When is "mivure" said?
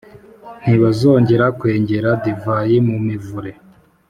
3.07-3.51